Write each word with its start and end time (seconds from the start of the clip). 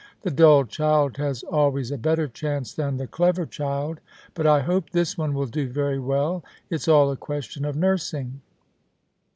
The 0.23 0.31
dull 0.31 0.65
child 0.65 1.17
has 1.17 1.43
always 1.43 1.91
a 1.91 1.97
better 1.99 2.27
chance 2.27 2.73
than 2.73 2.97
the 2.97 3.05
clever 3.05 3.45
child. 3.45 3.99
But 4.33 4.47
I 4.47 4.61
hope 4.61 4.89
this 4.89 5.15
one 5.15 5.35
will 5.35 5.45
do 5.45 5.69
very 5.69 5.99
well. 5.99 6.43
It's 6.71 6.87
all 6.87 7.11
a 7.11 7.15
question 7.15 7.65
of 7.65 7.75
nursing. 7.75 8.41